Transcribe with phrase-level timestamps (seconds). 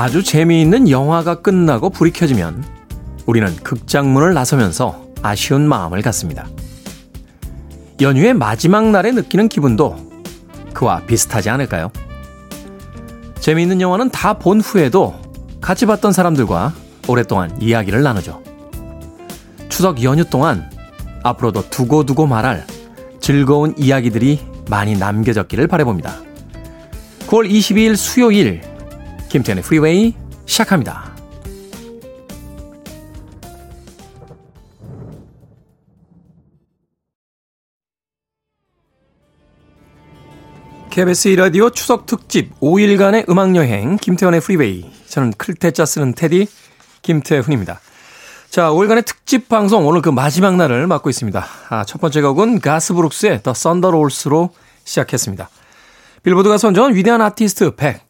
[0.00, 2.64] 아주 재미있는 영화가 끝나고 불이 켜지면
[3.26, 6.48] 우리는 극장문을 나서면서 아쉬운 마음을 갖습니다.
[8.00, 9.98] 연휴의 마지막 날에 느끼는 기분도
[10.72, 11.90] 그와 비슷하지 않을까요?
[13.40, 15.20] 재미있는 영화는 다 본 후에도
[15.60, 16.72] 같이 봤던 사람들과
[17.06, 18.42] 오랫동안 이야기를 나누죠.
[19.68, 20.70] 추석 연휴 동안
[21.24, 22.66] 앞으로도 두고두고 말할
[23.20, 24.40] 즐거운 이야기들이
[24.70, 26.14] 많이 남겨졌기를 바라봅니다.
[27.26, 28.69] 9월 22일 수요일
[29.30, 30.14] 김태훈의 프리웨이
[30.44, 31.14] 시작합니다.
[40.90, 46.48] KBS 2라디오 추석 특집 5일간의 음악여행 김태훈의 프리웨이 저는 클 태 자 쓰는 테디
[47.02, 47.80] 김태훈입니다.
[48.50, 51.46] 자, 5일간의 특집 방송 오늘 그 마지막 날을 맞고 있습니다.
[51.68, 54.50] 아, 첫 번째 곡은 가스 브룩스의 The Thunder Rolls로
[54.82, 55.48] 시작했습니다.
[56.24, 58.09] 빌보드가 선정한 위대한 아티스트 100.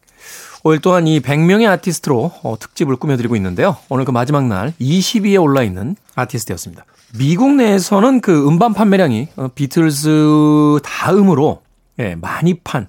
[0.63, 3.77] 5일 동안 이 100명의 아티스트로 어, 특집을 꾸며드리고 있는데요.
[3.89, 6.85] 오늘 그 마지막 날 20위에 올라있는 아티스트였습니다.
[7.17, 11.61] 미국 내에서는 그 음반 판매량이 어, 비틀즈 다음으로
[11.99, 12.87] 예, 많이 판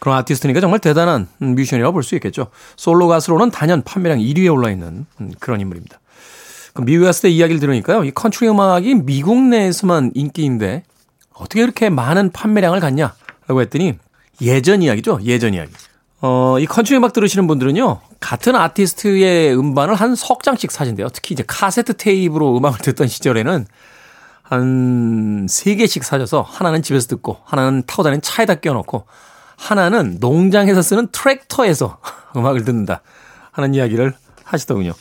[0.00, 2.48] 그런 아티스트니까 정말 대단한 뮤지션이라고 볼 수 있겠죠.
[2.76, 6.00] 솔로 가수로는 단연 판매량 1위에 올라있는 음, 그런 인물입니다.
[6.74, 8.04] 그 갔을 때 이야기를 들으니까요.
[8.04, 10.82] 이 컨트리 음악이 미국 내에서만 인기인데
[11.32, 13.94] 어떻게 이렇게 많은 판매량을 갖냐라고 했더니
[14.42, 15.20] 예전 이야기죠.
[15.24, 15.72] 예전 이야기.
[16.22, 18.00] 어, 이 컨트리 음악 들으시는 분들은요.
[18.20, 21.08] 같은 아티스트의 음반을 한 석 장씩 사신대요.
[21.12, 23.66] 특히 이제 카세트 테이프로 음악을 듣던 시절에는
[24.42, 29.06] 한 세 개씩 사줘서 하나는 집에서 듣고 하나는 타고 다니는 차에다 끼워놓고
[29.56, 31.98] 하나는 농장에서 쓰는 트랙터에서
[32.36, 33.02] 음악을 듣는다
[33.52, 34.92] 하는 이야기를 하시더군요.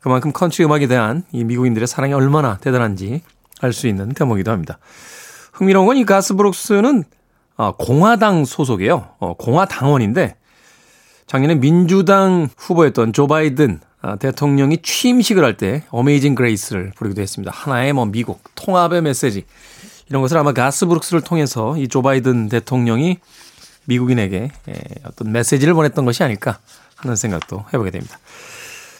[0.00, 3.22] 그만큼 컨트리 음악에 대한 이 미국인들의 사랑이 얼마나 대단한지
[3.60, 4.78] 알 수 있는 대목이기도 합니다.
[5.52, 7.04] 흥미로운 건 이 가스브룩스는
[7.56, 9.08] 어, 공화당 소속이에요.
[9.18, 10.36] 어, 공화당원인데
[11.30, 17.52] 작년에 민주당 후보였던 조 바이든 아, 대통령이 취임식을 할 때 어메이징 그레이스를 부르기도 했습니다.
[17.54, 19.44] 하나의 뭐 미국 통합의 메시지
[20.08, 23.18] 이런 것을 아마 가스 브룩스를 통해서 이 조 바이든 대통령이
[23.84, 24.74] 미국인에게 예,
[25.04, 26.58] 어떤 메시지를 보냈던 것이 아닐까
[26.96, 28.18] 하는 생각도 해보게 됩니다.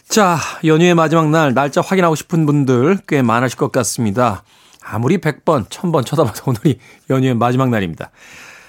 [0.07, 4.43] 자, 연휴의 마지막 날 날짜 확인하고 싶은 분들 꽤 많으실 것 같습니다.
[4.81, 8.09] 아무리 100번, 1000번 쳐다봐도 오늘이 연휴의 마지막 날입니다.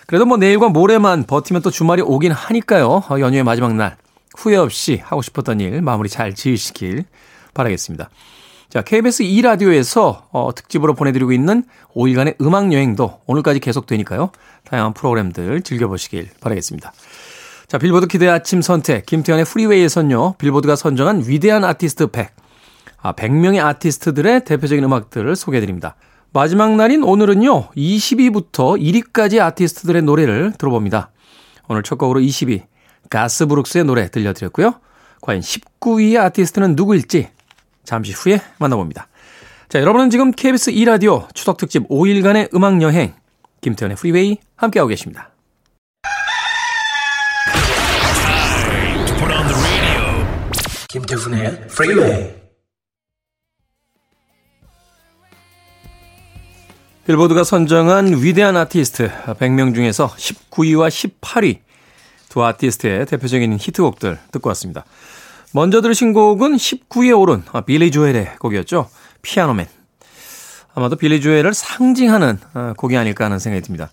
[0.07, 3.05] 그래도 뭐 내일과 모레만 버티면 또 주말이 오긴 하니까요.
[3.09, 3.97] 어, 연휴의 마지막 날
[4.37, 7.05] 후회 없이 하고 싶었던 일 마무리 잘 지으시길
[7.55, 8.11] 바라겠습니다.
[8.69, 11.65] 자, KBS 2라디오에서 어, 특집으로 보내드리고 있는
[11.95, 14.31] 5일간의 음악 여행도 오늘까지 계속되니까요.
[14.65, 16.93] 다양한 프로그램들 즐겨보시길 바라겠습니다.
[17.69, 22.31] 자, 빌보드 기대 아침 선택, 김태현의 프리웨이에선요, 빌보드가 선정한 위대한 아티스트 100.
[23.03, 25.95] 아, 100명의 아티스트들의 대표적인 음악들을 소개해드립니다.
[26.35, 31.11] 마지막 날인 오늘은요, 20위부터 1위까지 아티스트들의 노래를 들어봅니다.
[31.69, 32.63] 오늘 첫 곡으로 20위,
[33.11, 34.75] 가스 브룩스의 노래 들려드렸고요.
[35.21, 37.29] 과연 19위의 아티스트는 누구일지
[37.85, 39.09] 잠시 후에 만나봅니다.
[39.69, 43.13] 자, 여러분은 지금 KBS 2라디오 추석특집 5일간의 음악여행,
[43.61, 45.31] 김태훈의 프리웨이 함께하고 계십니다.
[50.89, 52.42] 김태훈의 프리웨이
[57.07, 61.59] 빌보드가 선정한 위대한 아티스트 100명 중에서 19위와 18위
[62.29, 64.85] 두 아티스트의 대표적인 히트곡들 듣고 왔습니다.
[65.53, 68.89] 먼저 들으신 곡은 19위에 오른 아, 빌리 조엘의 곡이었죠.
[69.21, 69.67] 피아노맨.
[70.75, 73.91] 아마도 빌리 조엘을 상징하는 아, 곡이 아닐까 하는 생각이 듭니다.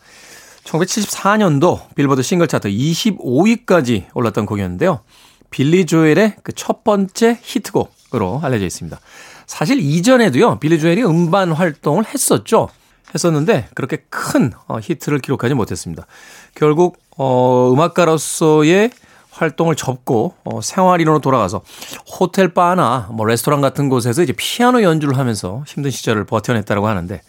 [0.66, 5.02] 1974년도 빌보드 싱글 차트 25위까지 올랐던 곡이었는데요.
[5.50, 9.00] 빌리 조엘의 그 첫 번째 히트곡으로 알려져 있습니다.
[9.48, 12.70] 사실 이전에도요, 빌리 조엘이 음반 활동을 했었죠.
[13.14, 16.06] 했었는데 그렇게 큰 어, 히트를 기록하지 못했습니다.
[16.56, 18.92] 결국 어, 음악가로서의
[19.32, 21.62] 활동을 접고 어, 생활인으로 돌아가서
[22.20, 27.22] 호텔 바나 뭐 레스토랑 같은 곳에서 이제 피아노 연주를 하면서 힘든 시절을 버텨냈다고 하는데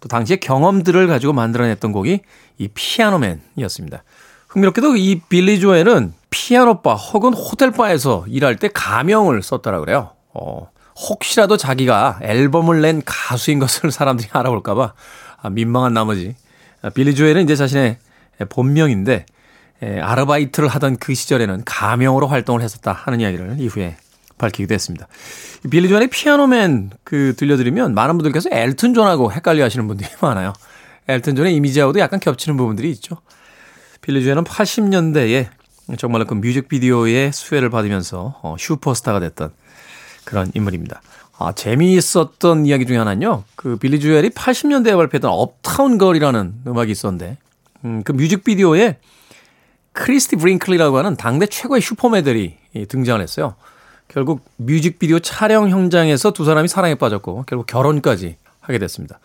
[0.00, 2.20] 또 당시의 경험들을 가지고 만들어냈던 곡이
[2.58, 4.02] 이 피아노맨이었습니다.
[4.48, 10.10] 흥미롭게도 이 빌리 조엘은 피아노바 혹은 호텔바에서 일할 때 가명을 썼더라 그래요.
[10.34, 14.94] 어, 혹시라도 자기가 앨범을 낸 가수인 것을 사람들이 알아볼까봐
[15.42, 16.34] 아, 민망한 나머지
[16.82, 17.98] 아, 빌리 조엘은 이제 자신의
[18.48, 19.26] 본명인데
[19.80, 23.96] 아르바이트를 하던 그 시절에는 가명으로 활동을 했었다 하는 이야기를 이후에
[24.38, 25.06] 밝히기도 했습니다.
[25.70, 30.52] 빌리 조엘의 Piano Man 그 들려드리면 많은 분들께서 엘튼 존하고 헷갈려 하시는 분들이 많아요.
[31.08, 33.18] 엘튼 존의 이미지하고도 약간 겹치는 부분들이 있죠.
[34.00, 35.48] 빌리 조엘은 80년대에
[35.98, 39.52] 정말로 그 뮤직비디오의 수혜를 받으면서 어, 슈퍼스타가 됐던
[40.26, 41.00] 그런 인물입니다.
[41.38, 43.44] 아, 재미있었던 이야기 중에 하나는요.
[43.54, 47.38] 그 빌리 조엘이 80년대에 발표했던 Uptown Girl이라는 음악이 있었는데,
[47.84, 48.98] 음, 그 뮤직비디오에
[49.92, 52.56] 크리스티 브링클리라고 하는 당대 최고의 슈퍼모델이
[52.88, 53.54] 등장을 했어요.
[54.08, 59.20] 결국 뮤직비디오 촬영 현장에서 두 사람이 사랑에 빠졌고 결국 결혼까지 하게 됐습니다.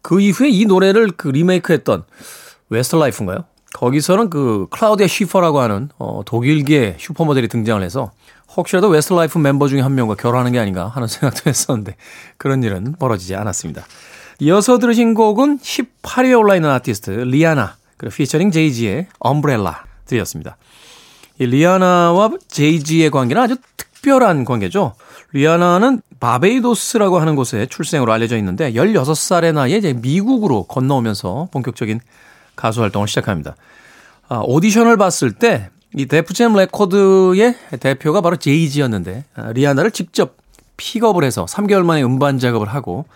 [0.00, 2.04] 그 이후에 이 노래를 그 리메이크했던
[2.70, 3.44] 웨스트 라이프인가요?
[3.74, 8.12] 거기서는 그 클라우디아 쉬퍼라고 하는 어, 독일계 슈퍼모델이 등장을 해서
[8.56, 11.96] 혹시라도 웨스트라이프 멤버 중에 한 명과 결혼하는 게 아닌가 하는 생각도 했었는데
[12.38, 13.84] 그런 일은 벌어지지 않았습니다.
[14.40, 20.56] 이어서 들으신 곡은 18위에 올라있는 아티스트 리아나 그리고 피처링 제이지의 Umbrella 드렸습니다.
[21.40, 24.94] 이 리아나와 제이지의 관계는 아주 특별한 관계죠.
[25.32, 32.00] 리아나는 바베이도스라고 하는 곳에 출생으로 알려져 있는데 16살의 나이에 이제 미국으로 건너오면서 본격적인
[32.58, 33.56] 가수 활동을 시작합니다.
[34.28, 40.36] 아, 오디션을 봤을 때 이 데프잼 레코드의 대표가 바로 제이지였는데 아, 리아나를 직접
[40.76, 43.06] 픽업을 해서 3개월 만에 음반 작업을 하고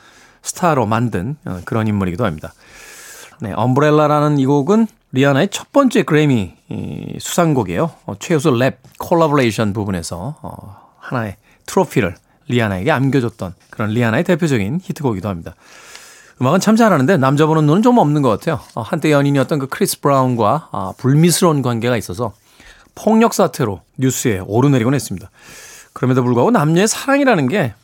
[0.42, 2.52] 스타로 만든 어, 그런 인물이기도 합니다.
[3.40, 6.54] 네, Umbrella라는 이 곡은 리아나의 첫 번째 그래미
[7.18, 7.92] 수상곡이에요.
[8.06, 11.36] 어, 최우수 랩 콜라보레이션 부분에서 어, 하나의
[11.66, 12.16] 트로피를
[12.48, 15.54] 리아나에게 안겨줬던 그런 리아나의 대표적인 히트곡이기도 합니다.
[16.40, 18.60] 음악은 참 잘하는데 남자 보는 눈은 좀 없는 것 같아요.
[18.74, 22.32] 어, 한때 연인이었던 그 크리스 브라운과 아, 불미스러운 관계가 있어서
[22.94, 25.30] 폭력 사태로 뉴스에 오르내리곤 했습니다.
[25.92, 27.74] 그럼에도 불구하고 남녀의 사랑이라는 게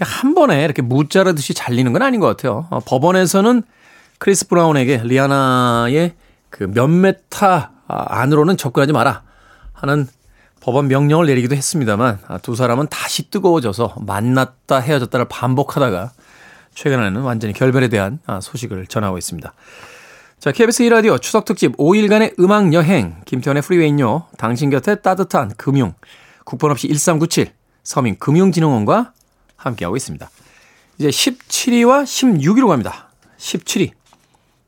[0.00, 2.66] 한 번에 이렇게 무자르듯이 잘리는 건 아닌 것 같아요.
[2.70, 3.62] 어, 법원에서는
[4.18, 6.14] 크리스 브라운에게 리아나의
[6.50, 9.22] 그 몇 미터 안으로는 접근하지 마라
[9.72, 10.08] 하는
[10.60, 16.12] 법원 명령을 내리기도 했습니다만 아, 두 사람은 다시 뜨거워져서 만났다 헤어졌다를 반복하다가
[16.74, 19.52] 최근에는 완전히 결별에 대한 아, 소식을 전하고 있습니다.
[20.38, 24.26] 자, KBS 2라디오 추석 특집 5일간의 음악 여행 김태훈의 Freeway요.
[24.36, 25.94] 당신 곁에 따뜻한 금융
[26.44, 29.12] 국번 없이 1397 서민 금융진흥원과
[29.56, 30.28] 함께하고 있습니다.
[30.98, 33.10] 이제 17위와 16위로 갑니다.
[33.38, 33.92] 17위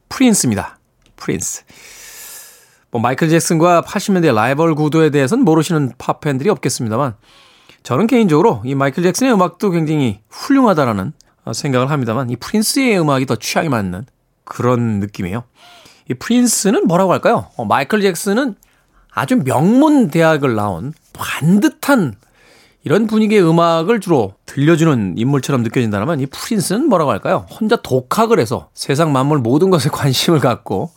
[0.09, 0.79] 프린스입니다.
[1.17, 1.65] 프린스.
[2.91, 7.15] 뭐 마이클 잭슨과 80년대 라이벌 구도에 대해서는 모르시는 팝 팬들이 없겠습니다만
[7.83, 11.13] 저는 개인적으로 이 마이클 잭슨의 음악도 굉장히 훌륭하다라는
[11.53, 14.07] 생각을 합니다만 이 프린스의 음악이 더 취향이 맞는
[14.45, 15.45] 그런 느낌이에요.
[16.11, 17.49] 이 프린스는 뭐라고 할까요?
[17.57, 18.55] 어, 마이클 잭슨은
[19.13, 22.15] 아주 명문 대학을 나온 반듯한
[22.85, 27.47] 이런 분위기의 음악을 주로 들려주는 인물처럼 느껴진다면 이 프린스는 뭐라고 할까요?
[27.51, 30.93] 혼자 독학을 해서 세상 만물 모든 것에 관심을 갖고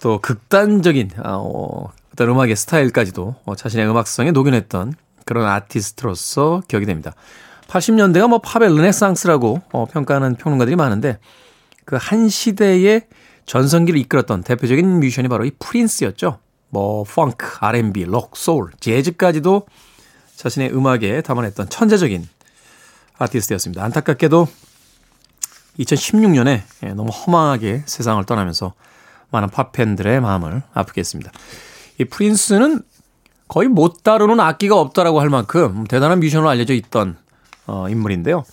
[0.00, 4.94] 또 극단적인 아, 어, 어떤 음악의 스타일까지도 어, 자신의 음악성에 녹여냈던
[5.26, 7.12] 그런 아티스트로서 기억이 됩니다.
[7.68, 11.18] 80년대가 뭐 팝의 르네상스라고 어, 평가하는 평론가들이 많은데
[11.84, 13.06] 그 한 시대의
[13.46, 16.38] 전성기를 이끌었던 대표적인 뮤지션이 바로 이 프린스였죠.
[16.68, 19.66] 뭐 펑크, R&B, 록, 소울, 재즈까지도
[20.36, 22.28] 자신의 음악에 담아냈던 천재적인
[23.16, 23.82] 아티스트였습니다.
[23.84, 24.46] 안타깝게도
[25.78, 28.74] 2016년에 예, 너무 허망하게 세상을 떠나면서
[29.30, 31.32] 많은 팝팬들의 마음을 아프게 했습니다.
[31.98, 32.82] 이 프린스는
[33.48, 37.16] 거의 못 다루는 악기가 없다라고 할 만큼 대단한 뮤지션으로 알려져 있던
[37.68, 38.44] 어, 인물인데요.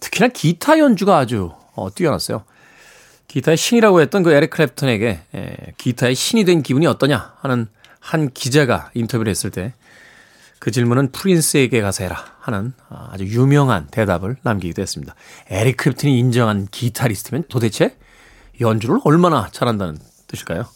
[0.00, 2.44] 특히나 기타 연주가 아주 어, 뛰어났어요.
[3.28, 7.68] 기타의 신이라고 했던 그 에릭 클랩턴에게 에, 예, 기타의 신이 된 기분이 어떠냐 하는
[8.00, 9.74] 한 기자가 인터뷰를 했을 때
[10.60, 15.14] 그 질문은 프린스에게 가서 해라 하는 아주 유명한 대답을 남기기도 했습니다.
[15.48, 17.96] 에릭 클랩턴이 인정한 기타리스트면 도대체
[18.60, 19.96] 연주를 얼마나 잘한다는
[20.28, 20.66] 뜻일까요?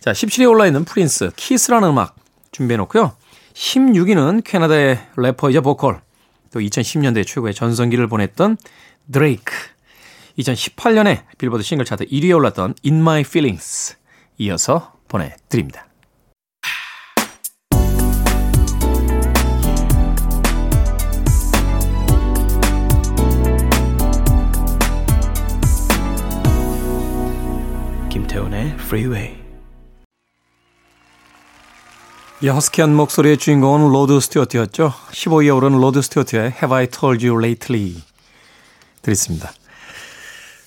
[0.00, 2.16] 자, 17위에 올라있는 프린스, Kiss라는 음악
[2.52, 3.12] 준비해놓고요.
[3.52, 6.00] 16위는 캐나다의 래퍼이자 보컬,
[6.52, 8.56] 또 2010년대 최고의 전성기를 보냈던
[9.10, 9.52] 드레이크,
[10.38, 13.96] 2018년에 빌보드 싱글 차트 1위에 올랐던 In My Feelings
[14.38, 15.88] 이어서 보내드립니다.
[28.10, 29.41] 김태훈의 Freeway.
[32.42, 34.92] 이 허스키한 목소리의 주인공은 로드 스튜어트였죠.
[35.12, 38.02] 15위에 오른 로드 스튜어트의 Have I Told You Lately
[39.00, 39.52] 드렸습니다.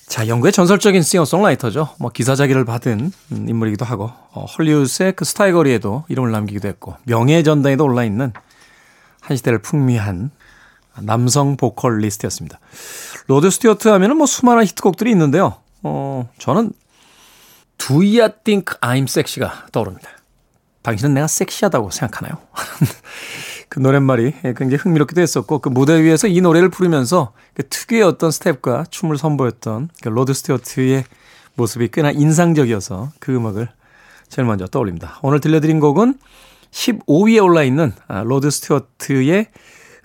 [0.06, 1.90] 자, 영국의 전설적인 싱어송라이터죠.
[1.98, 7.42] 뭐 기사 작위를 받은 인물이기도 하고 어, 헐리우드의 그 스타의 거리에도 이름을 남기기도 했고 명예
[7.42, 8.32] 전당에도 올라 있는
[9.20, 10.30] 한 시대를 풍미한
[11.02, 12.58] 남성 보컬리스트였습니다.
[13.26, 15.56] 로드 스튜어트 하면은 뭐 수많은 히트곡들이 있는데요.
[15.82, 16.72] 어, 저는
[17.76, 20.15] Do You Think I'm Sexy가 떠오릅니다.
[20.86, 22.38] 당신은 내가 섹시하다고 생각하나요?
[23.68, 28.84] 그 노랫말이 굉장히 흥미롭기도 했었고 그 무대 위에서 이 노래를 부르면서 그 특유의 어떤 스텝과
[28.90, 31.04] 춤을 선보였던 그 로드 스튜어트의
[31.56, 33.68] 모습이 꽤나 인상적이어서 그 음악을
[34.28, 35.18] 제일 먼저 떠올립니다.
[35.22, 36.20] 오늘 들려드린 곡은
[36.70, 39.48] 15위에 올라 있는 아, 로드 스튜어트의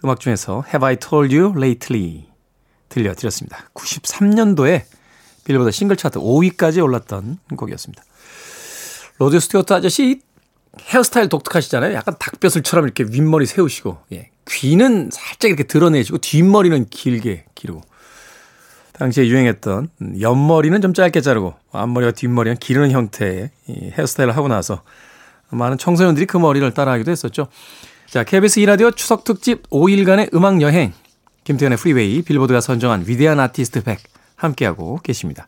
[0.04, 2.26] 음악 중에서 Have I Told You Lately
[2.90, 3.70] 들려드렸습니다.
[3.76, 4.86] 93년도에
[5.44, 8.04] 빌보드 싱글 차트 5위까지 올랐던 곡이었습니다.
[9.20, 10.22] 로드 스튜어트 아저씨
[10.80, 11.94] 헤어스타일 독특하시잖아요.
[11.94, 14.30] 약간 닭벼슬처럼 이렇게 윗머리 세우시고, 예.
[14.50, 17.82] 귀는 살짝 이렇게 드러내시고, 뒷머리는 길게 기르고.
[18.94, 24.84] 당시에 유행했던 옆머리는 좀 짧게 자르고, 앞머리와 뒷머리는 기르는 형태의 이 헤어스타일을 하고 나서
[25.50, 27.48] 많은 청소년들이 그 머리를 따라하기도 했었죠.
[28.08, 30.94] 자, KBS 2라디오 추석 특집 5일간의 음악 여행.
[31.44, 34.00] 김태훈의 Freeway, 빌보드가 선정한 위대한 아티스트 100
[34.36, 35.48] 함께하고 계십니다.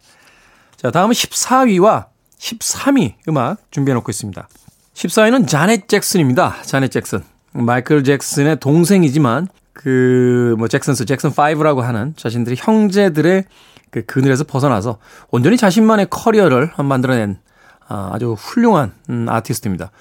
[0.75, 2.07] 자, 다음은 14위와
[2.39, 4.47] 13위 음악 준비해 놓고 있습니다.
[4.93, 6.57] 14위는 자넷 잭슨입니다.
[6.63, 7.21] 자넷 잭슨.
[7.53, 13.45] 마이클 잭슨의 동생이지만 그 뭐 잭슨스 잭슨 5라고 하는 자신들의 형제들의
[13.91, 14.97] 그 그늘에서 벗어나서
[15.29, 17.39] 온전히 자신만의 커리어를 만들어낸
[17.87, 19.91] 아, 아주 훌륭한 음, 아티스트입니다.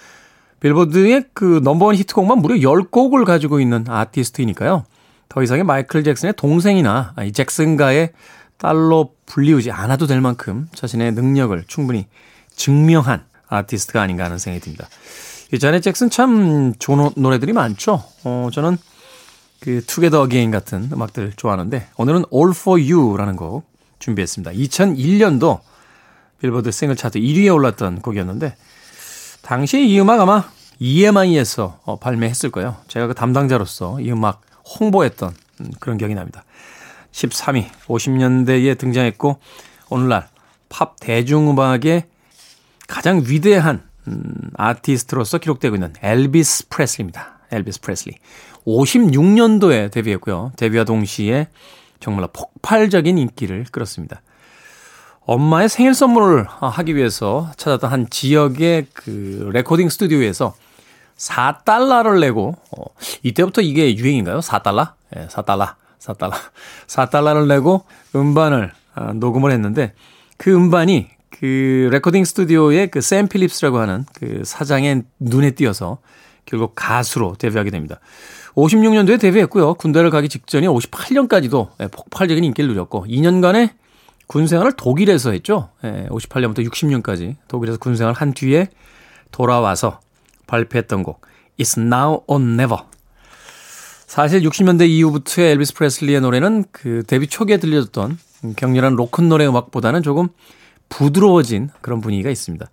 [0.61, 4.85] 빌보드의 그 넘버원 히트곡만 무려 10곡을 가지고 있는 아티스트이니까요.
[5.29, 8.13] 더 이상의 마이클 잭슨의 동생이나 이 잭슨가의
[8.59, 12.07] 딸로 불리우지 않아도 될 만큼 자신의 능력을 충분히
[12.55, 14.89] 증명한 아티스트가 아닌가 하는 생각이 듭니다.
[15.53, 18.03] 이 자넷 잭슨 참 좋은 노래들이 많죠.
[18.25, 18.79] 어, 저는
[19.61, 23.65] 그 Together Again 같은 음악들 좋아하는데 오늘은 All For You라는 곡
[23.99, 24.53] 준비했습니다.
[24.53, 25.61] 2001년도
[26.41, 28.57] 빌보드 싱글 차트 1위에 올랐던 곡이었는데
[29.43, 30.45] 당시에 이 음악 아마
[30.81, 32.77] EMI에서 어, 발매했을 거예요.
[32.89, 34.41] 제가 그 담당자로서 이 음악
[34.81, 36.45] 홍보했던 음, 그런 기억이 납니다.
[37.13, 39.39] 13위 50년대에 등장했고
[39.91, 40.29] 오늘날
[40.69, 42.07] 팝 대중음악의
[42.93, 47.39] 가장 위대한 음, 아티스트로서 기록되고 있는 엘비스 프레슬리입니다.
[47.51, 48.17] 엘비스 프레슬리.
[48.67, 50.53] 56년도에 데뷔했고요.
[50.59, 51.49] 데뷔와 동시에
[52.01, 54.21] 정말로 폭발적인 인기를 끌었습니다.
[55.23, 60.55] 엄마의 생일 선물을 하기 위해서 찾았던 한 지역의 그 레코딩 스튜디오에서
[61.17, 62.85] 4달러를 내고 어,
[63.23, 64.41] 이때부터 이게 유행인가요?
[64.41, 64.93] 4달러?
[65.17, 65.77] 예, 4달러.
[65.99, 66.35] 4달러.
[66.89, 69.95] 4달러를 내고 음반을 아, 녹음을 했는데
[70.37, 71.09] 그 음반이
[71.41, 75.99] 그 레코딩 스튜디오의 그 샘 필립스라고 하는 그 사장의 눈에 띄어서
[76.47, 78.01] 결국 가수로 데뷔하게 됩니다.
[78.55, 79.75] 56년도에 데뷔했고요.
[79.75, 83.71] 군대를 가기 직전인 58년까지도 예, 폭발적인 인기를 누렸고 2년간의
[84.27, 85.71] 군 생활을 독일에서 했죠.
[85.83, 88.69] 58년부터 예, 60년까지 독일에서 군 생활을 한 뒤에
[89.31, 90.01] 돌아와서
[90.47, 91.23] 발표했던 곡
[91.59, 92.83] It's Now or Never.
[94.07, 98.19] 사실 60년대 이후부터의 엘비스 프레슬리의 노래는 그 데뷔 초기에 들려줬던
[98.57, 100.29] 격렬한 로큰 노래 음악보다는 조금
[100.89, 102.67] 부드러워진 그런 분위기가 있습니다.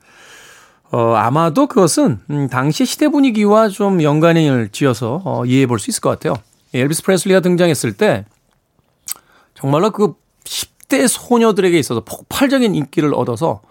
[0.91, 6.01] 어, 아마도 그것은 음, 당시 시대 분위기와 좀 연관을 지어서 어, 이해해 볼 수 있을
[6.01, 6.35] 것 같아요.
[6.73, 8.25] 엘비스 프레슬리가 등장했을 때
[9.53, 10.13] 정말로 그
[10.43, 13.61] 10대 소녀들에게 있어서 폭발적인 인기를 얻어서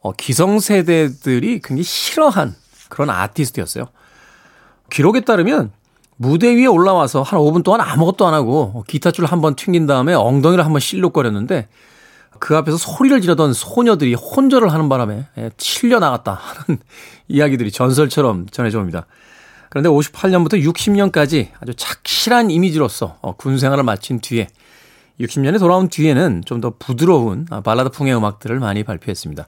[0.00, 2.54] 어, 기성세대들이 굉장히 싫어한
[2.88, 3.86] 그런 아티스트였어요.
[4.90, 5.72] 기록에 따르면
[6.16, 10.80] 무대 위에 올라와서 한 5분 동안 아무것도 안 하고 기타줄 한번 튕긴 다음에 엉덩이를 한번
[10.80, 11.68] 실룩거렸는데
[12.38, 15.26] 그 앞에서 소리를 지르던 소녀들이 혼절을 하는 바람에
[15.56, 16.80] 칠려 나갔다 하는
[17.28, 19.06] 이야기들이 전설처럼 전해져 옵니다.
[19.70, 24.46] 그런데 58년부터 60년까지 아주 착실한 이미지로서 어, 군 생활을 마친 뒤에
[25.20, 29.46] 60년에 돌아온 뒤에는 좀 더 부드러운 아, 발라드풍의 음악들을 많이 발표했습니다.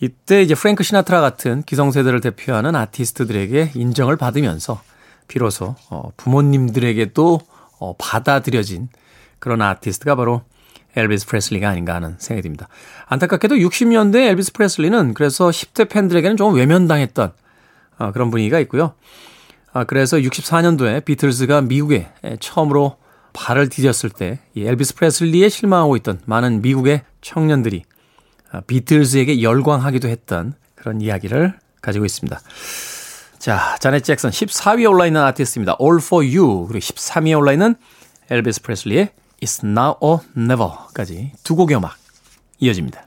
[0.00, 4.82] 이때 이제 프랭크 시나트라 같은 기성세대를 대표하는 아티스트들에게 인정을 받으면서
[5.28, 7.40] 비로소 어, 부모님들에게도
[7.78, 8.88] 어, 받아들여진
[9.38, 10.42] 그런 아티스트가 바로
[10.96, 12.68] 엘비스 프레슬리가 아닌가 하는 생각이 듭니다.
[13.06, 17.32] 안타깝게도 60년대 엘비스 프레슬리는 그래서 10대 팬들에게는 조금 외면당했던
[17.98, 18.94] 어, 그런 분위기가 있고요.
[19.72, 22.08] 아, 그래서 64년도에 비틀즈가 미국에
[22.40, 22.96] 처음으로
[23.32, 27.84] 발을 디뎠을 때 엘비스 프레슬리에 실망하고 있던 많은 미국의 청년들이
[28.50, 32.40] 아, 비틀즈에게 열광하기도 했던 그런 이야기를 가지고 있습니다.
[33.38, 35.76] 자, 자넷 잭슨 14위에 올라있는 아티스트입니다.
[35.80, 36.66] All for You.
[36.68, 37.74] 그리고 13위에 올라있는
[38.30, 39.10] 엘비스 프레슬리의
[39.42, 41.96] It's Now or Never까지 두 곡의 음악
[42.60, 43.04] 이어집니다.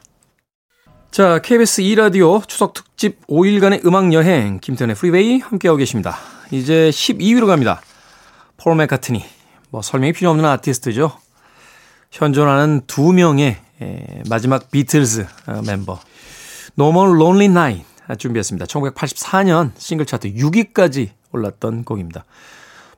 [1.09, 6.17] 자, KBS 2라디오 추석 특집 5일간의 음악 여행 김태훈의 프리웨이 함께하고 계십니다.
[6.51, 7.81] 이제 12위로 갑니다.
[8.57, 9.23] 폴 맥카트니.
[9.69, 11.17] 뭐 설명이 필요 없는 아티스트죠.
[12.11, 13.57] 현존하는 두 명의
[14.29, 15.99] 마지막 비틀즈 어, 멤버.
[16.77, 17.85] No More Lonely Night
[18.17, 18.65] 준비했습니다.
[18.65, 22.25] 1984년 싱글 차트 6위까지 올랐던 곡입니다.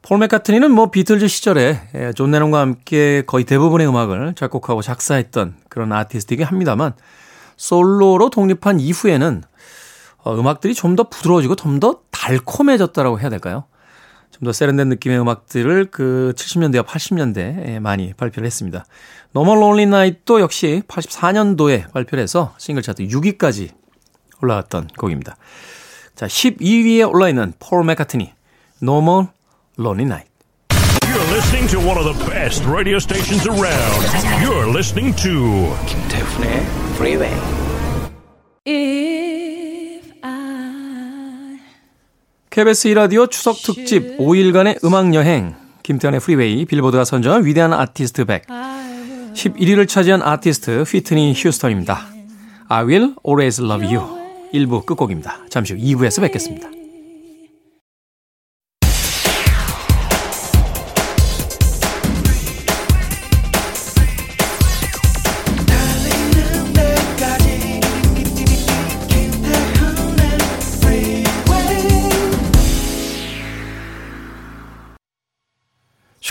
[0.07, 5.91] 폴 맥카트니는 뭐 비틀즈 시절에 예, 존 레논과 함께 거의 대부분의 음악을 작곡하고 작사했던 그런
[5.91, 6.93] 아티스트이긴 합니다만
[7.57, 9.43] 솔로로 독립한 이후에는
[10.23, 13.65] 어, 음악들이 좀 더 부드러워지고 좀 더 달콤해졌다라고 해야 될까요?
[14.31, 18.85] 좀 더 세련된 느낌의 음악들을 그 70년대와 80년대에 많이 발표를 했습니다.
[19.33, 23.71] No More Lonely Night도 역시 84년도에 발표를 해서 싱글 차트 6위까지
[24.41, 25.35] 올라갔던 곡입니다.
[26.15, 28.31] 자, 12위에 올라 있는 폴 맥카트니,
[28.79, 29.35] No More
[29.77, 30.27] Lonely Night.
[31.05, 34.01] You're listening to one of the best radio stations around.
[34.41, 36.65] You're listening to 김태훈의
[36.95, 37.33] Freeway.
[38.65, 41.59] If I
[42.49, 49.87] KBS 2라디오 추석 특집 5일간의 음악 여행 김태훈의 프리웨이 빌보드가 선정한 위대한 아티스트 100 11위를
[49.87, 52.07] 차지한 아티스트 휘트니 휴스턴입니다.
[52.67, 54.05] I will always love you
[54.53, 55.37] 1부 끝곡입니다.
[55.49, 56.76] 잠시 후 2부에서 뵙겠습니다.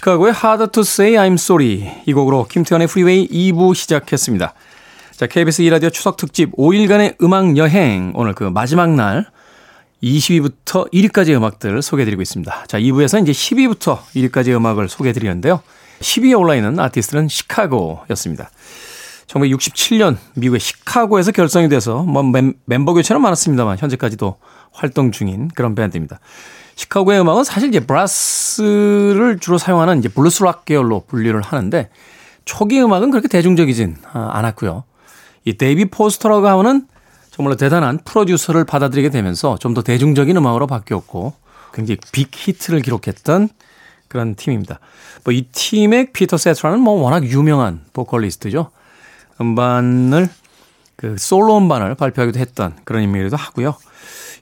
[0.06, 4.54] 시카고의 Hard to Say I'm Sorry 이 곡으로 김태훈의 프리웨이 2부 시작했습니다.
[5.16, 9.26] 자, KBS 2라디오 추석 특집 5일간의 음악 여행 오늘 그 마지막 날
[10.04, 12.66] 20위부터 1위까지의 음악들 소개해드리고 있습니다.
[12.68, 15.60] 자, 2부에서 이제 10위부터 1위까지의 음악을 소개해드리는데요.
[16.00, 18.50] 10위에 올라있는 아티스트는 시카고였습니다.
[19.26, 22.22] 1967년 미국의 시카고에서 결성이 돼서 뭐
[22.64, 24.36] 멤버 교체는 많았습니다만 현재까지도
[24.70, 26.20] 활동 중인 그런 밴드입니다.
[26.76, 31.90] 시카고의 음악은 사실 이제 브라스를 주로 사용하는 이제 블루스 락 계열로 분류를 하는데
[32.44, 34.84] 초기 음악은 그렇게 대중적이진 아, 않았고요.
[35.44, 36.86] 이 데이빗 포스터라고 하는
[37.30, 41.34] 정말로 대단한 프로듀서를 받아들이게 되면서 좀 더 대중적인 음악으로 바뀌었고
[41.74, 43.48] 굉장히 빅 히트를 기록했던
[44.08, 44.78] 그런 팀입니다.
[45.24, 48.70] 뭐 이 팀의 피터 세테라는 뭐 워낙 유명한 보컬리스트죠.
[49.40, 50.28] 음반을
[50.96, 53.76] 그 솔로 음반을 발표하기도 했던 그런 인물이기도 하고요.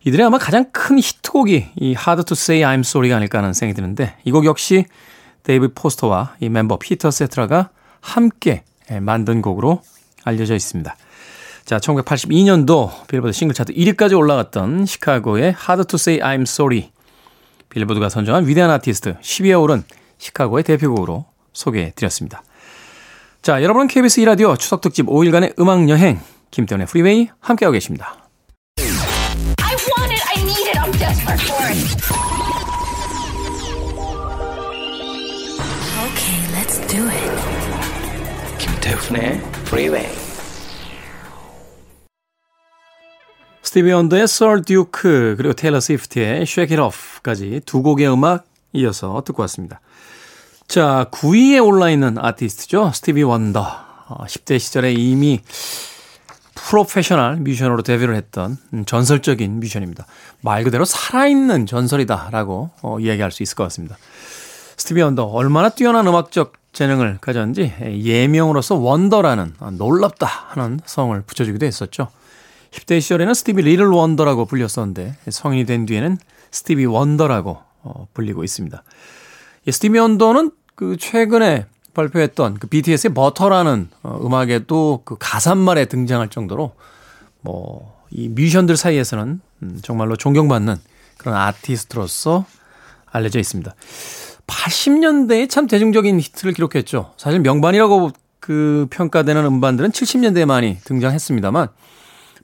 [0.04, 4.16] 이들의 아마 가장 큰 히트곡이 이 Hard to Say I'm Sorry가 아닐까 하는 생각이 드는데
[4.24, 4.86] 이 곡 역시
[5.42, 8.64] 데이빗 포스터와 이 멤버 피터 세테라가 함께
[9.00, 9.82] 만든 곡으로
[10.24, 10.96] 알려져 있습니다.
[11.64, 16.90] 자, 1982년도 빌보드 싱글 차트 1위까지 올라갔던 시카고의 Hard to Say I'm Sorry
[17.70, 19.82] 빌보드가 선정한 위대한 아티스트 10위에 오른
[20.18, 22.42] 시카고의 대표곡으로 소개해 드렸습니다.
[23.42, 26.20] 자, 여러분은 KBS 2라디오 추석 특집 5일간의 음악 여행
[26.54, 28.16] 김태훈의 프리웨이 함께하고 계십니다.
[36.04, 37.30] Okay, let's do it.
[38.58, 40.06] 김태훈의 프리웨이
[43.62, 49.42] 스티비 원더의 Sir Duke 그리고 테일러 스위프트의 Shake It Off까지 두 곡의 음악 이어서 듣고
[49.42, 49.80] 왔습니다.
[50.68, 52.92] 자, 9위에 올라있는 아티스트죠.
[52.94, 53.82] 스티비 원더.
[54.06, 55.40] 10대 시절에 이미
[56.68, 60.06] 프로페셔널 뮤지션으로 데뷔를 했던 전설적인 뮤지션입니다.
[60.40, 63.96] 말 그대로 살아있는 전설이다라고 어, 이야기할 수 있을 것 같습니다.
[64.76, 72.08] 스티비 원더 얼마나 뛰어난 음악적 재능을 가졌는지 예명으로서 원더라는 놀랍다 하는 성을 붙여주기도 했었죠.
[72.72, 76.18] 10대 시절에는 스티비 리틀 원더라고 불렸었는데 성인이 된 뒤에는
[76.50, 78.82] 스티비 원더라고 어, 불리고 있습니다.
[79.70, 86.72] 스티비 원더는 그 최근에 발표했던 그 BTS의 버터라는 어, 음악에도 그 가사말에 등장할 정도로
[87.40, 90.76] 뭐 이 뮤지션들 사이에서는 음, 정말로 존경받는
[91.18, 92.46] 그런 아티스트로서
[93.06, 93.74] 알려져 있습니다.
[94.46, 97.12] 80년대에 참 대중적인 히트를 기록했죠.
[97.16, 101.68] 사실 명반이라고 그 평가되는 음반들은 70년대에 많이 등장했습니다만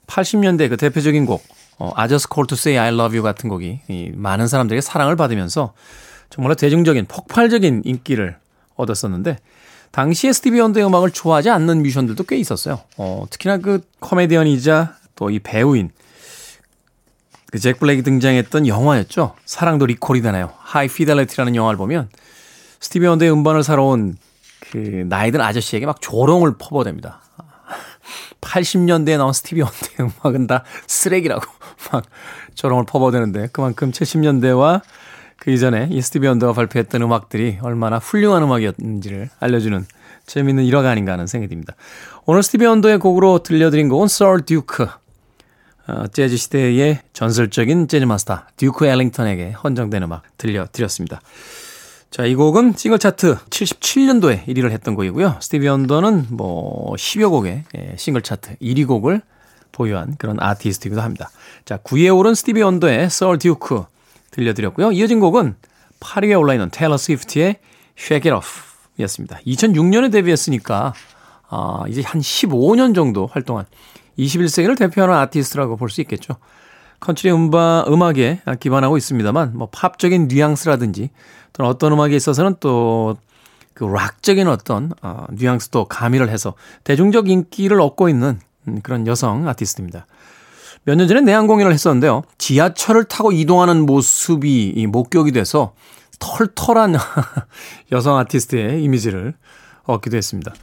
[0.07, 1.43] 80년대 그 대표적인 곡
[1.77, 5.15] 어, I Just Call to Say I Love You 같은 곡이 이 많은 사람들에게 사랑을
[5.15, 5.73] 받으면서
[6.29, 8.37] 정말로 대중적인 폭발적인 인기를
[8.75, 9.37] 얻었었는데
[9.91, 12.79] 당시에 스티비 원더의 음악을 좋아하지 않는 뮤지션들도 꽤 있었어요.
[12.97, 15.91] 어, 특히나 그 코미디언이자 또 이 배우인
[17.51, 19.35] 그 잭 블랙이 등장했던 영화였죠.
[19.45, 20.53] 사랑도 리콜이 되나요.
[20.59, 22.09] High Fidelity라는 영화를 보면
[22.79, 24.15] 스티비 원더의 음반을 사러 온
[24.71, 24.77] 그
[25.09, 27.15] 나이든 아저씨에게 막 조롱을 퍼부어댑니다.
[28.39, 31.43] 80년대에 나온 스티비 원더의 음악은 다 쓰레기라고
[31.91, 32.05] 막
[32.55, 34.81] 조롱을 퍼부어대는데 그만큼 70년대와
[35.41, 39.87] 그 이전에 이 스티비 원더가 발표했던 음악들이 얼마나 훌륭한 음악이었는지를 알려주는
[40.27, 41.73] 재미있는 일화가 아닌가 하는 생각이 듭니다.
[42.27, 44.85] 오늘 스티비 원더의 곡으로 들려드린 곡은 Sir Duke.
[45.87, 51.21] 어, 재즈 시대의 전설적인 재즈 마스터 듀크 엘링턴에게 헌정된 음악 들려드렸습니다.
[52.11, 55.37] 자, 이 곡은 싱글 차트 77년도에 1위를 했던 곡이고요.
[55.41, 59.23] 스티비 원더는 뭐 10여 곡의 예, 싱글 차트 1위 곡을
[59.71, 61.31] 보유한 그런 아티스트이기도 합니다.
[61.65, 63.85] 자, 9위에 오른 스티비 원더의 Sir Duke
[64.31, 64.91] 들려드렸고요.
[64.91, 65.55] 이어진 곡은
[65.99, 67.57] 8위에 올라있는 테일러 스위프트의
[67.97, 68.63] Shake It Off
[68.99, 69.39] 였습니다.
[69.45, 70.93] 2006년에 데뷔했으니까
[71.49, 73.65] 아, 이제 한 15년 정도 활동한
[74.17, 76.35] 21세기를 대표하는 아티스트라고 볼 수 있겠죠.
[76.99, 81.09] 컨트리 음바, 음악에 기반하고 있습니다만 뭐 팝적인 뉘앙스라든지
[81.53, 83.17] 또는 어떤 음악에 있어서는 또
[83.73, 90.05] 그 락적인 어떤 어, 뉘앙스도 가미를 해서 대중적 인기를 얻고 있는 음, 그런 여성 아티스트입니다.
[90.83, 92.23] 몇 년 전에 내한 공연을 했었는데요.
[92.37, 95.73] 지하철을 타고 이동하는 모습이 목격이 돼서
[96.19, 96.95] 털털한
[97.91, 99.33] 여성 아티스트의 이미지를
[99.83, 100.53] 얻기도 했습니다.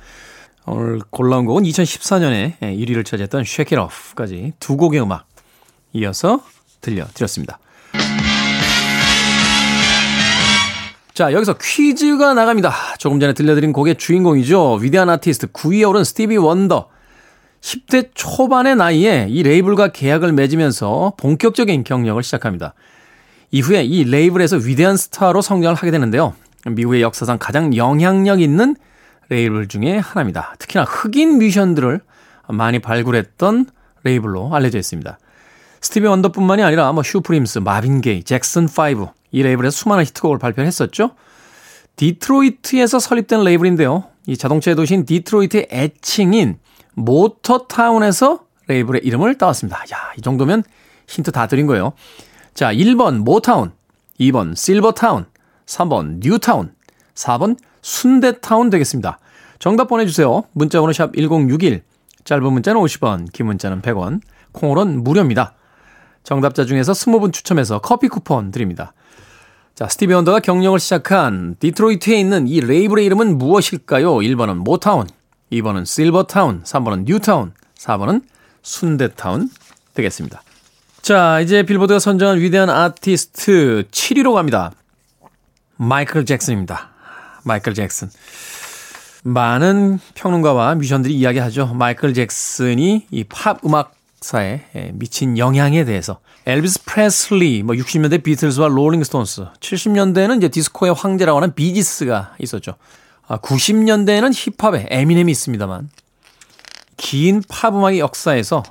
[0.67, 5.27] 오늘 골라온 곡은 2014년에 1위를 차지했던 Shake It Off까지 두 곡의 음악
[5.93, 6.41] 이어서
[6.81, 7.59] 들려드렸습니다.
[11.15, 12.73] 자, 여기서 퀴즈가 나갑니다.
[12.99, 14.75] 조금 전에 들려드린 곡의 주인공이죠.
[14.75, 16.89] 위대한 아티스트 9위에 오른 스티비 원더.
[17.61, 22.75] 10대 초반의 나이에 이 레이블과 계약을 맺으면서 본격적인 경력을 시작합니다.
[23.51, 26.35] 이후에 이 레이블에서 위대한 스타로 성장을 하게 되는데요.
[26.67, 28.77] 미국의 역사상 가장 영향력 있는
[29.29, 30.55] 레이블 중에 하나입니다.
[30.59, 32.01] 특히나 흑인 뮤지션들을
[32.49, 33.67] 많이 발굴했던
[34.05, 35.19] 레이블로 알려져 있습니다.
[35.81, 41.11] 스티비 원더뿐만이 아니라 뭐 슈프림스, 마빈 게이, 잭슨 5, 이 레이블에서 수많은 히트곡을 발표했었죠.
[41.97, 44.05] 디트로이트에서 설립된 레이블인데요.
[44.27, 46.59] 이 자동차의 도시인 디트로이트의 애칭인
[46.99, 49.79] 모터타운에서 레이블의 이름을 따왔습니다.
[49.93, 50.63] 야, 이 정도면
[51.07, 51.93] 힌트 다 드린 거예요.
[52.55, 53.73] 자, 1번 모타운,
[54.21, 55.27] 2번 실버타운,
[55.67, 56.75] 3번 뉴타운,
[57.15, 59.19] 4번 순대타운 되겠습니다.
[59.59, 60.45] 정답 보내주세요.
[60.53, 61.83] 문자번호 샵 1061,
[62.25, 64.21] 짧은 문자는 50원, 긴 문자는 100원,
[64.53, 65.55] 콩으로는 무료입니다.
[66.25, 68.93] 정답자 중에서 20분 추첨해서 커피 쿠폰 드립니다.
[69.75, 74.17] 자, 스티비 원더가 경력을 시작한 디트로이트에 있는 이 레이블의 이름은 무엇일까요?
[74.17, 75.07] 1번은 모타운,
[75.53, 78.23] 2번은 실버타운, 3번은 뉴타운, 4번은
[78.63, 79.51] 순대타운
[79.95, 80.43] 되겠습니다.
[81.03, 84.73] 자, 이제 빌보드가 선정한 위대한 아티스트 7위로 갑니다.
[85.77, 86.91] 마이클 잭슨입니다.
[87.45, 88.11] 마이클 잭슨.
[89.23, 91.75] 많은 평론가와 뮤지션들이 이야기하죠.
[91.75, 100.39] 마이클 잭슨이 이 팝 음악사에 미친 영향에 대해서 엘비스 프레슬리, 뭐 60년대 비틀즈와 롤링스톤스, 70년대에는
[100.39, 102.77] 이제 디스코의 황제라고 하는 비지스가 있었죠.
[103.29, 105.91] 아, 90년대에는 힙합의 에미넴이 있습니다만
[106.97, 108.63] 긴 팝 음악의 역사에서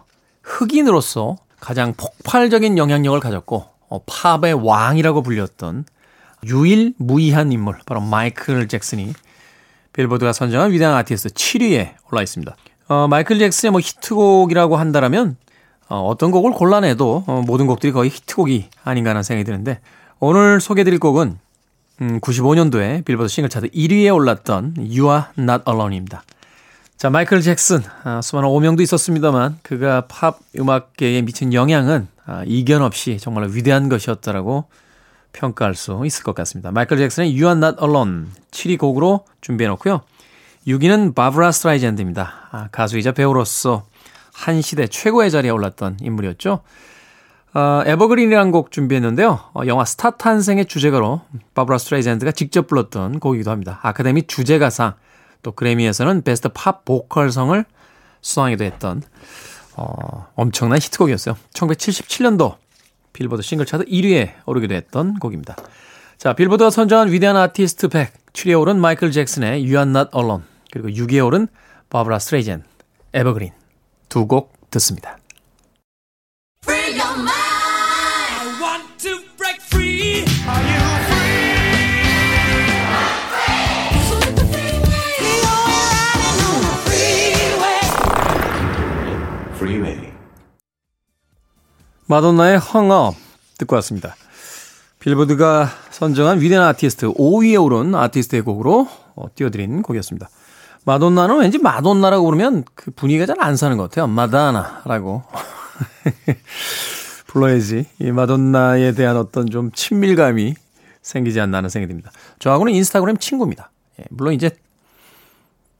[0.43, 5.85] 흑인으로서 가장 폭발적인 영향력을 가졌고 어, 팝의 왕이라고 불렸던
[6.45, 9.13] 유일무이한 인물 바로 마이클 잭슨이
[9.93, 12.55] 빌보드가 선정한 위대한 아티스트 7위에 올라 있습니다.
[12.89, 15.37] 어, 마이클 잭슨의 뭐 히트곡이라고 한다면
[15.89, 19.79] 어, 어떤 곡을 골라내도 어, 모든 곡들이 거의 히트곡이 아닌가 하는 생각이 드는데
[20.19, 21.39] 오늘 소개해드릴 곡은
[22.01, 26.23] 음, 95년도에 빌보드 싱글 차트 1위에 올랐던 You Are Not Alone입니다.
[26.95, 33.17] 자, 마이클 잭슨, 아, 수많은 오명도 있었습니다만 그가 팝 음악계에 미친 영향은 아, 이견 없이
[33.19, 34.65] 정말 위대한 것이었다라고
[35.33, 36.71] 평가할 수 있을 것 같습니다.
[36.71, 40.01] 마이클 잭슨의 You Are Not Alone 7위 곡으로 준비해 놓고요.
[40.67, 42.49] 6위는 바브라 스트라이샌드입니다.
[42.51, 43.85] 아, 가수이자 배우로서
[44.33, 46.61] 한 시대 최고의 자리에 올랐던 인물이었죠.
[47.53, 49.39] 어, Evergreen이라는 곡 준비했는데요.
[49.53, 51.21] 어, 영화 스타 탄생의 주제가로
[51.55, 53.79] 바브라 스트라이샌드가 직접 불렀던 곡이기도 합니다.
[53.83, 54.93] 아카데미 주제가상
[55.43, 57.63] 또 그래미에서는 Best Pop Vocal상을
[58.21, 59.01] 수상하기도 했던
[59.75, 61.35] 어, 엄청난 히트곡이었어요.
[61.53, 62.55] 1977년도
[63.13, 65.55] 빌보드 싱글 차트 1위에 오르기도 했던 곡입니다.
[66.17, 70.89] 자, 빌보드가 선정한 위대한 아티스트 100, 7위에 오른 마이클 잭슨의 You Are Not Alone, 그리고
[70.89, 71.47] 6위에 오른
[71.89, 72.63] 바브라 스트레이젠,
[73.13, 73.51] 에버그린
[74.09, 75.16] 두 곡 듣습니다.
[92.07, 93.15] 마돈나의 헝업
[93.57, 94.15] 듣고 왔습니다.
[94.99, 100.29] 빌보드가 선정한 위대한 아티스트 5위에 오른 아티스트의 곡으로 어, 띄워드린 곡이었습니다.
[100.85, 104.07] 마돈나는 왠지 마돈나라고 부르면 그 분위기가 잘 안 사는 것 같아요.
[104.07, 105.23] 마다나라고.
[107.27, 107.85] 불러야지.
[107.99, 110.55] 이 마돈나에 대한 어떤 좀 친밀감이
[111.01, 112.11] 생기지 않나 하는 생각이 듭니다.
[112.39, 113.69] 저하고는 인스타그램 친구입니다.
[113.99, 114.49] 예, 물론 이제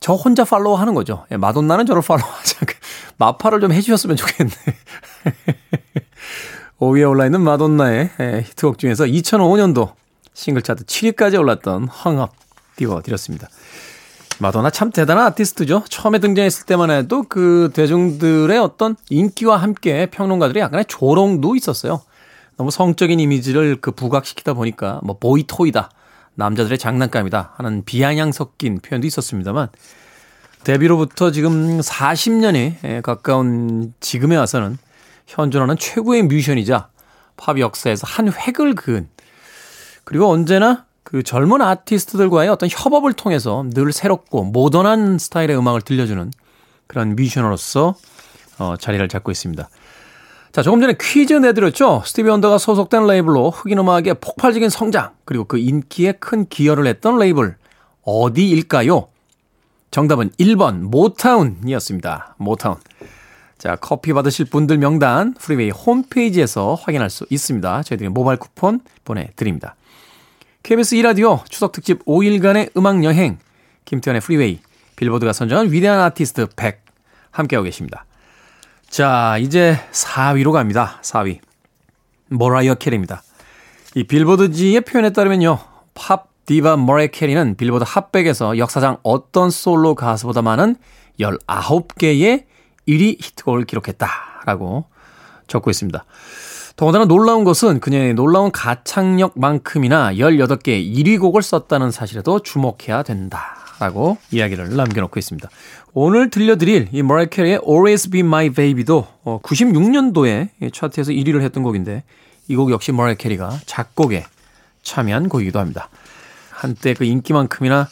[0.02, 1.26] 저 혼자 팔로우 하는 거죠.
[1.32, 2.58] 예, 마돈나는 저를 팔로우 하자.
[3.18, 4.52] 마파를 좀 해주셨으면 좋겠네.
[6.80, 8.12] 5위에 올라있는 마돈나의
[8.46, 9.94] 히트곡 중에서 2005년도
[10.34, 12.32] 싱글 차트 7위까지 올랐던 황합
[12.76, 13.50] 띄워드렸습니다.
[14.40, 15.86] 마돈나 참 대단한 아티스트죠.
[15.90, 22.02] 처음에 등장했을 때만 해도 그 대중들의 어떤 인기와 함께 평론가들이 약간의 조롱도 있었어요.
[22.58, 25.90] 너무 성적인 이미지를 그 부각시키다 보니까 뭐 보이토이다.
[26.36, 27.54] 남자들의 장난감이다.
[27.58, 29.70] 하는 비아냥 섞인 표현도 있었습니다만
[30.64, 34.78] 데뷔로부터 지금 40년에 가까운 지금에 와서는
[35.28, 36.90] 현존하는 최고의 뮤지션이자
[37.36, 39.08] 팝 역사에서 한 획을 그은
[40.04, 46.32] 그리고 언제나 그 젊은 아티스트들과의 어떤 협업을 통해서 늘 새롭고 모던한 스타일의 음악을 들려주는
[46.88, 47.96] 그런 뮤지션으로서
[48.58, 49.70] 어, 자리를 잡고 있습니다.
[50.52, 52.02] 자, 조금 전에 퀴즈 내드렸죠?
[52.06, 57.56] 스티비 원더가 소속된 레이블로 흑인 음악의 폭발적인 성장, 그리고 그 인기에 큰 기여를 했던 레이블,
[58.02, 59.08] 어디일까요?
[59.92, 62.36] 정답은 1번, 모타운이었습니다.
[62.38, 62.78] 모타운.
[63.58, 67.84] 자, 커피 받으실 분들 명단 프리웨이 홈페이지에서 확인할 수 있습니다.
[67.84, 69.76] 저희들이 모바일 쿠폰 보내드립니다.
[70.64, 73.40] KBS 2라디오 추석 특집 5일간의 음악 여행
[73.86, 74.60] 김태현의 프리웨이
[74.96, 76.82] 빌보드가 선정한 위대한 아티스트 100
[77.32, 78.06] 함께하고 계십니다.
[78.90, 81.00] 자, 이제 4위로 갑니다.
[81.02, 81.40] 4위.
[82.30, 83.24] 머라이어 캐리입니다.
[83.96, 85.60] 이 빌보드지의 표현에 따르면요.
[85.94, 90.76] 팝 디바 머레 캐리는 빌보드 핫백에서 역사상 어떤 솔로 가수보다 많은
[91.20, 92.46] 19개의
[92.88, 94.86] 1위 히트곡을 기록했다라고
[95.48, 96.04] 적고 있습니다.
[96.76, 105.20] 더군다나 놀라운 것은 그녀의 놀라운 가창력만큼이나 18개의 1위 곡을 썼다는 사실에도 주목해야 된다라고 이야기를 남겨놓고
[105.20, 105.50] 있습니다.
[105.94, 112.04] 오늘 들려드릴 이 머레 캐리의 Always Be My Baby도 96년도에 어, 차트에서 1위를 했던 곡인데
[112.50, 114.26] 이 곡 역시 머라이어 캐리가 작곡에
[114.84, 115.90] 참여한 곡이기도 합니다.
[116.52, 117.90] 한때 그 인기만큼이나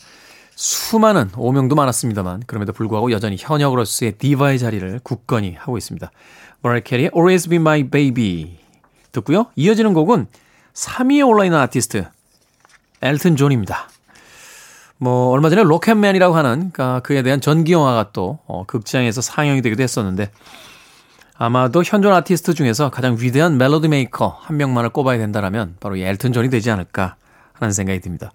[0.55, 6.09] 수많은 오명도 많았습니다만 그럼에도 불구하고 여전히 현역으로서의 디바의 자리를 굳건히 하고 있습니다.
[6.61, 8.57] 머라이어 캐리의 Always Be My Baby
[9.11, 9.47] 듣고요.
[9.55, 10.27] 이어지는 곡은
[10.73, 12.05] 3위에 올라있는 아티스트
[13.01, 13.89] 엘튼 존입니다.
[14.97, 19.83] 뭐 얼마 전에 로켓맨이라고 하는 그러니까 그에 대한 전기 영화가 또 어, 극장에서 상영이 되기도
[19.83, 20.31] 했었는데
[21.37, 26.31] 아마도 현존 아티스트 중에서 가장 위대한 멜로디 메이커 한 명만을 꼽아야 된다라면 바로 이 엘튼
[26.31, 27.17] 존이 되지 않을까
[27.53, 28.31] 하는 생각이 듭니다.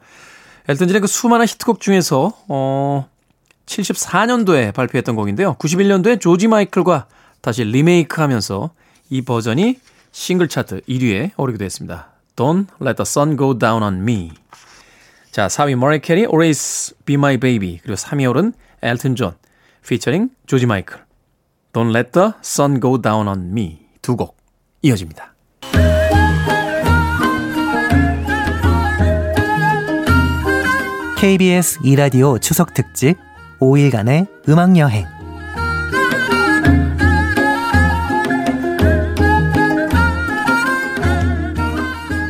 [0.69, 3.09] 엘튼 존의 그 수많은 히트곡 중에서 어
[3.67, 5.55] 74년도에 발표했던 곡인데요.
[5.57, 7.07] 91년도에 조지 마이클과
[7.41, 8.71] 다시 리메이크하면서
[9.11, 9.79] 이 버전이
[10.13, 12.09] 싱글 차트 1위에 오르기도 했습니다.
[12.37, 14.33] Don't Let the Sun Go Down on Me.
[15.31, 19.35] 자, 4위 머라이어 캐리 Always Be My Baby 그리고 3위 오른 엘튼 존
[19.87, 21.05] 피처링 조지 마이클
[21.73, 24.37] Don't Let the Sun Go Down on Me 두 곡
[24.83, 25.30] 이어집니다.
[31.21, 33.19] KBS 이라디오 추석 특집
[33.59, 35.05] 5일간의 음악 여행.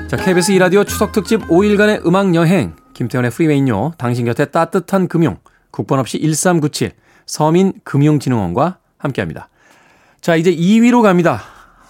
[0.08, 2.74] 자, KBS 이라디오 추석 특집 5일간의 음악 여행.
[2.94, 3.92] 김태현의 프리웨이.
[3.96, 5.38] 당신 곁에 따뜻한 금융.
[5.70, 6.90] 국번 없이 1397
[7.26, 9.50] 서민금융진흥원과 함께합니다.
[10.20, 11.42] 자, 이제 2위로 갑니다.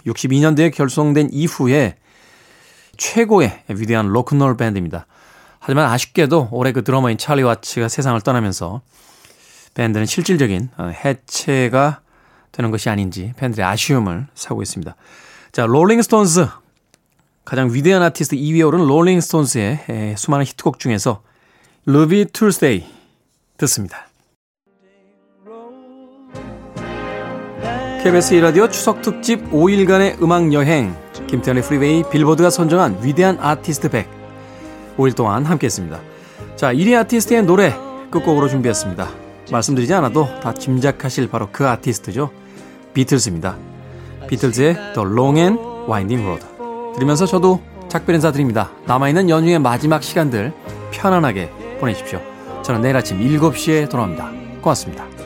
[0.06, 1.96] 62년대에 결성된 이후에
[2.98, 5.06] 최고의 위대한 로큰롤 밴드입니다.
[5.60, 8.80] 하지만 아쉽게도 올해 그 드러머인 찰리 와츠가 세상을 떠나면서
[9.74, 12.00] 밴드는 실질적인 어, 해체가
[12.50, 14.96] 되는 것이 아닌지 팬들의 아쉬움을 사고 있습니다.
[15.52, 16.48] 자, 롤링스톤스
[17.44, 21.22] 가장 위대한 아티스트 2위에 오른 롤링스톤스의 수많은 히트곡 중에서
[21.86, 22.86] Ruby Tuesday
[23.58, 24.06] 듣습니다.
[28.02, 30.96] KBS 1라디오 추석 특집 5일간의 음악 여행
[31.26, 34.19] 김태현의 프리웨이 빌보드가 선정한 위대한 아티스트 100
[35.00, 35.98] 5일 동안 함께했습니다.
[36.56, 37.74] 자, 1위 아티스트의 노래
[38.10, 39.08] 끝곡으로 준비했습니다.
[39.50, 42.30] 말씀드리지 않아도 다 짐작하실 바로 그 아티스트죠.
[42.94, 43.56] 비틀즈입니다.
[44.28, 46.46] 비틀즈의 The Long and Winding Road.
[46.94, 48.70] 들으면서 저도 작별 인사드립니다.
[48.86, 50.52] 남아있는 연휴의 마지막 시간들
[50.92, 52.20] 편안하게 보내십시오.
[52.62, 54.30] 저는 내일 아침 7시에 돌아옵니다.
[54.60, 55.19] 고맙습니다.